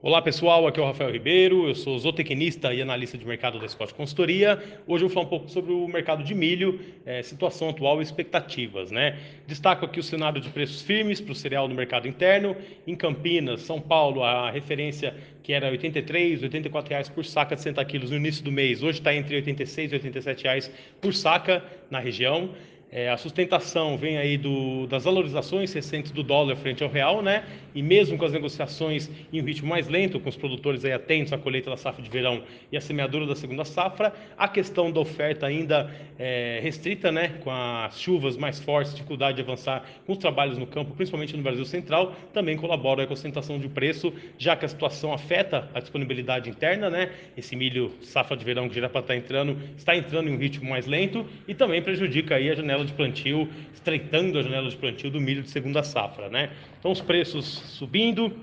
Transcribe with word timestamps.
Olá 0.00 0.22
pessoal, 0.22 0.64
aqui 0.64 0.78
é 0.78 0.82
o 0.84 0.86
Rafael 0.86 1.10
Ribeiro, 1.10 1.66
eu 1.66 1.74
sou 1.74 1.98
zootecnista 1.98 2.72
e 2.72 2.80
analista 2.80 3.18
de 3.18 3.26
mercado 3.26 3.58
da 3.58 3.66
Scott 3.66 3.92
Consultoria. 3.92 4.56
Hoje 4.86 5.02
eu 5.02 5.08
vou 5.08 5.14
falar 5.14 5.26
um 5.26 5.28
pouco 5.28 5.50
sobre 5.50 5.72
o 5.72 5.88
mercado 5.88 6.22
de 6.22 6.36
milho, 6.36 6.78
é, 7.04 7.20
situação 7.20 7.68
atual 7.68 7.98
e 7.98 8.04
expectativas. 8.04 8.92
Né? 8.92 9.18
Destaco 9.48 9.84
aqui 9.84 9.98
o 9.98 10.02
cenário 10.04 10.40
de 10.40 10.48
preços 10.50 10.82
firmes 10.82 11.20
para 11.20 11.32
o 11.32 11.34
cereal 11.34 11.66
no 11.66 11.74
mercado 11.74 12.06
interno. 12.06 12.54
Em 12.86 12.94
Campinas, 12.94 13.62
São 13.62 13.80
Paulo, 13.80 14.22
a 14.22 14.52
referência 14.52 15.16
que 15.42 15.52
era 15.52 15.66
R$ 15.66 15.72
83, 15.72 16.44
84 16.44 16.90
reais 16.90 17.08
por 17.08 17.24
saca 17.24 17.56
de 17.56 17.62
60 17.62 17.84
quilos 17.86 18.12
no 18.12 18.18
início 18.18 18.44
do 18.44 18.52
mês, 18.52 18.84
hoje 18.84 19.00
está 19.00 19.12
entre 19.12 19.34
R$ 19.34 19.38
86 19.38 19.90
e 19.90 19.94
87 19.96 20.44
reais 20.44 20.70
por 21.00 21.12
saca 21.12 21.60
na 21.90 21.98
região. 21.98 22.50
É, 22.90 23.10
a 23.10 23.18
sustentação 23.18 23.98
vem 23.98 24.16
aí 24.16 24.38
do, 24.38 24.86
das 24.86 25.04
valorizações 25.04 25.70
recentes 25.74 26.10
do 26.10 26.22
dólar 26.22 26.56
frente 26.56 26.82
ao 26.82 26.88
real, 26.88 27.20
né? 27.20 27.44
E 27.74 27.82
mesmo 27.82 28.16
com 28.16 28.24
as 28.24 28.32
negociações 28.32 29.10
em 29.30 29.42
um 29.42 29.44
ritmo 29.44 29.68
mais 29.68 29.88
lento, 29.88 30.18
com 30.18 30.28
os 30.28 30.36
produtores 30.36 30.82
aí 30.86 30.92
atentos 30.92 31.30
à 31.34 31.36
colheita 31.36 31.68
da 31.68 31.76
safra 31.76 32.02
de 32.02 32.08
verão 32.08 32.42
e 32.72 32.78
à 32.78 32.80
semeadura 32.80 33.26
da 33.26 33.36
segunda 33.36 33.62
safra, 33.62 34.14
a 34.38 34.48
questão 34.48 34.90
da 34.90 35.00
oferta 35.00 35.46
ainda 35.46 35.94
é, 36.18 36.60
restrita, 36.62 37.12
né? 37.12 37.34
Com 37.44 37.50
as 37.50 38.00
chuvas 38.00 38.38
mais 38.38 38.58
fortes, 38.58 38.94
dificuldade 38.94 39.36
de 39.36 39.42
avançar 39.42 39.84
com 40.06 40.12
os 40.12 40.18
trabalhos 40.18 40.56
no 40.56 40.66
campo, 40.66 40.94
principalmente 40.94 41.36
no 41.36 41.42
Brasil 41.42 41.66
Central, 41.66 42.16
também 42.32 42.56
colabora 42.56 43.06
com 43.06 43.12
a 43.12 43.16
sustentação 43.16 43.58
de 43.58 43.68
preço, 43.68 44.14
já 44.38 44.56
que 44.56 44.64
a 44.64 44.68
situação 44.68 45.12
afeta 45.12 45.68
a 45.74 45.80
disponibilidade 45.80 46.48
interna, 46.48 46.88
né? 46.88 47.10
Esse 47.36 47.54
milho 47.54 47.92
safra 48.00 48.34
de 48.34 48.46
verão 48.46 48.66
que 48.66 48.80
já 48.80 48.88
para 48.88 49.02
estar 49.02 49.14
entrando, 49.14 49.58
está 49.76 49.94
entrando 49.94 50.30
em 50.30 50.32
um 50.32 50.38
ritmo 50.38 50.70
mais 50.70 50.86
lento 50.86 51.26
e 51.46 51.54
também 51.54 51.82
prejudica 51.82 52.36
aí 52.36 52.48
a 52.48 52.54
janela 52.54 52.77
janela 52.78 52.84
de 52.84 52.92
plantio, 52.92 53.48
estreitando 53.72 54.38
a 54.38 54.42
janela 54.42 54.68
de 54.68 54.76
plantio 54.76 55.10
do 55.10 55.20
milho 55.20 55.42
de 55.42 55.50
segunda 55.50 55.82
safra, 55.82 56.28
né? 56.28 56.50
Então 56.78 56.90
os 56.92 57.00
preços 57.00 57.44
subindo, 57.46 58.36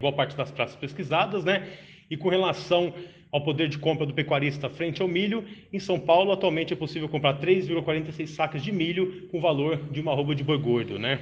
boa 0.00 0.12
parte 0.12 0.36
das 0.36 0.50
praças 0.50 0.76
pesquisadas, 0.76 1.44
né? 1.44 1.66
E 2.10 2.16
com 2.16 2.28
relação 2.28 2.92
ao 3.30 3.42
poder 3.42 3.68
de 3.68 3.78
compra 3.78 4.06
do 4.06 4.14
pecuarista 4.14 4.70
frente 4.70 5.02
ao 5.02 5.08
milho, 5.08 5.44
em 5.72 5.78
São 5.78 5.98
Paulo 5.98 6.32
atualmente 6.32 6.72
é 6.72 6.76
possível 6.76 7.08
comprar 7.08 7.38
3,46 7.38 8.26
sacas 8.28 8.62
de 8.62 8.72
milho 8.72 9.28
com 9.30 9.40
valor 9.40 9.76
de 9.90 10.00
uma 10.00 10.12
arroba 10.12 10.34
de 10.34 10.42
boi 10.42 10.58
gordo, 10.58 10.98
né? 10.98 11.20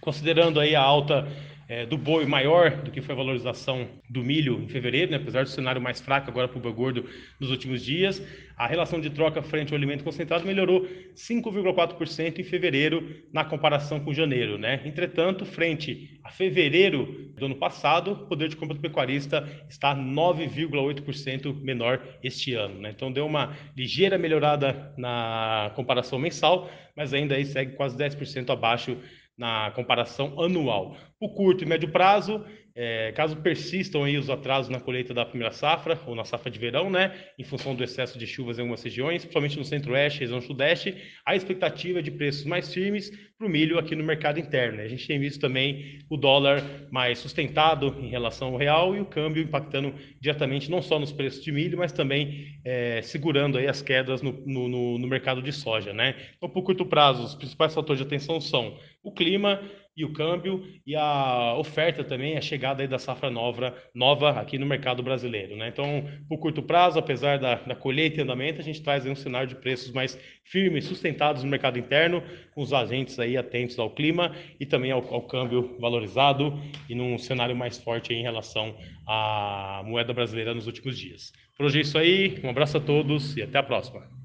Considerando 0.00 0.60
aí 0.60 0.76
a 0.76 0.82
alta 0.82 1.26
é, 1.68 1.84
do 1.84 1.98
boi 1.98 2.24
maior 2.24 2.82
do 2.82 2.90
que 2.90 3.02
foi 3.02 3.14
a 3.14 3.18
valorização 3.18 3.86
do 4.08 4.24
milho 4.24 4.58
em 4.62 4.68
fevereiro, 4.68 5.10
né? 5.10 5.18
apesar 5.18 5.42
do 5.42 5.50
cenário 5.50 5.82
mais 5.82 6.00
fraco 6.00 6.30
agora 6.30 6.48
para 6.48 6.56
o 6.58 6.60
boi 6.60 6.72
gordo 6.72 7.04
nos 7.38 7.50
últimos 7.50 7.84
dias. 7.84 8.22
A 8.56 8.66
relação 8.66 8.98
de 9.00 9.10
troca 9.10 9.42
frente 9.42 9.72
ao 9.72 9.76
alimento 9.76 10.02
concentrado 10.02 10.46
melhorou 10.46 10.88
5,4% 11.14 12.38
em 12.38 12.42
fevereiro 12.42 13.22
na 13.30 13.44
comparação 13.44 14.00
com 14.00 14.14
janeiro. 14.14 14.56
Né? 14.56 14.80
Entretanto, 14.84 15.44
frente 15.44 16.18
a 16.24 16.30
fevereiro 16.30 17.30
do 17.36 17.44
ano 17.44 17.56
passado, 17.56 18.12
o 18.12 18.26
poder 18.26 18.48
de 18.48 18.56
compra 18.56 18.74
do 18.74 18.80
pecuarista 18.80 19.46
está 19.68 19.94
9,8% 19.94 21.54
menor 21.60 22.00
este 22.22 22.54
ano. 22.54 22.80
Né? 22.80 22.90
Então 22.96 23.12
deu 23.12 23.26
uma 23.26 23.54
ligeira 23.76 24.16
melhorada 24.16 24.94
na 24.96 25.70
comparação 25.76 26.18
mensal, 26.18 26.70
mas 26.96 27.12
ainda 27.12 27.34
aí 27.34 27.44
segue 27.44 27.76
quase 27.76 27.96
10% 27.96 28.48
abaixo 28.50 28.96
na 29.36 29.70
comparação 29.70 30.40
anual. 30.42 30.96
O 31.20 31.28
curto 31.30 31.64
e 31.64 31.66
médio 31.66 31.90
prazo, 31.90 32.44
é, 32.80 33.10
caso 33.10 33.36
persistam 33.38 34.04
aí 34.04 34.16
os 34.16 34.30
atrasos 34.30 34.70
na 34.70 34.78
colheita 34.78 35.12
da 35.12 35.26
primeira 35.26 35.52
safra 35.52 36.00
ou 36.06 36.14
na 36.14 36.24
safra 36.24 36.48
de 36.48 36.60
verão, 36.60 36.88
né, 36.88 37.12
em 37.36 37.42
função 37.42 37.74
do 37.74 37.82
excesso 37.82 38.16
de 38.16 38.24
chuvas 38.24 38.56
em 38.56 38.60
algumas 38.60 38.84
regiões, 38.84 39.22
principalmente 39.22 39.58
no 39.58 39.64
centro-oeste 39.64 40.18
e 40.18 40.20
região 40.20 40.40
sudeste, 40.40 40.96
a 41.26 41.34
expectativa 41.34 41.98
é 41.98 42.02
de 42.02 42.12
preços 42.12 42.44
mais 42.44 42.72
firmes 42.72 43.10
para 43.36 43.48
o 43.48 43.50
milho 43.50 43.80
aqui 43.80 43.96
no 43.96 44.04
mercado 44.04 44.38
interno. 44.38 44.78
Né? 44.78 44.84
A 44.84 44.88
gente 44.88 45.08
tem 45.08 45.18
visto 45.18 45.40
também 45.40 45.98
o 46.08 46.16
dólar 46.16 46.62
mais 46.88 47.18
sustentado 47.18 47.96
em 48.00 48.08
relação 48.08 48.48
ao 48.48 48.56
real 48.56 48.94
e 48.94 49.00
o 49.00 49.06
câmbio 49.06 49.42
impactando 49.42 49.92
diretamente 50.20 50.70
não 50.70 50.80
só 50.80 51.00
nos 51.00 51.10
preços 51.10 51.42
de 51.42 51.50
milho, 51.50 51.78
mas 51.78 51.90
também 51.90 52.60
é, 52.64 53.02
segurando 53.02 53.58
aí 53.58 53.66
as 53.66 53.82
quedas 53.82 54.22
no, 54.22 54.32
no, 54.46 54.98
no 54.98 55.06
mercado 55.08 55.42
de 55.42 55.52
soja. 55.52 55.92
Né? 55.92 56.14
Então, 56.36 56.48
por 56.48 56.62
curto 56.62 56.86
prazo, 56.86 57.24
os 57.24 57.34
principais 57.34 57.74
fatores 57.74 58.00
de 58.00 58.06
atenção 58.06 58.40
são 58.40 58.78
o 59.02 59.12
clima, 59.12 59.60
e 59.98 60.04
o 60.04 60.12
câmbio 60.12 60.64
e 60.86 60.94
a 60.94 61.56
oferta 61.58 62.04
também, 62.04 62.38
a 62.38 62.40
chegada 62.40 62.82
aí 62.82 62.86
da 62.86 63.00
safra 63.00 63.28
nova, 63.28 63.74
nova 63.92 64.30
aqui 64.30 64.56
no 64.56 64.64
mercado 64.64 65.02
brasileiro. 65.02 65.56
Né? 65.56 65.66
Então, 65.66 66.08
por 66.28 66.38
curto 66.38 66.62
prazo, 66.62 67.00
apesar 67.00 67.36
da, 67.40 67.56
da 67.56 67.74
colheita 67.74 68.20
e 68.20 68.22
andamento, 68.22 68.60
a 68.60 68.64
gente 68.64 68.80
traz 68.80 69.04
um 69.04 69.16
cenário 69.16 69.48
de 69.48 69.56
preços 69.56 69.90
mais 69.92 70.16
firmes, 70.44 70.84
sustentados 70.84 71.42
no 71.42 71.50
mercado 71.50 71.80
interno, 71.80 72.22
com 72.54 72.62
os 72.62 72.72
agentes 72.72 73.18
aí 73.18 73.36
atentos 73.36 73.76
ao 73.76 73.90
clima 73.90 74.32
e 74.60 74.64
também 74.64 74.92
ao, 74.92 75.02
ao 75.12 75.22
câmbio 75.22 75.76
valorizado 75.80 76.56
e 76.88 76.94
num 76.94 77.18
cenário 77.18 77.56
mais 77.56 77.76
forte 77.76 78.14
em 78.14 78.22
relação 78.22 78.76
à 79.04 79.82
moeda 79.84 80.12
brasileira 80.12 80.54
nos 80.54 80.68
últimos 80.68 80.96
dias. 80.96 81.32
Por 81.56 81.66
hoje 81.66 81.78
é 81.78 81.82
isso 81.82 81.98
aí, 81.98 82.38
um 82.44 82.50
abraço 82.50 82.76
a 82.76 82.80
todos 82.80 83.36
e 83.36 83.42
até 83.42 83.58
a 83.58 83.64
próxima. 83.64 84.17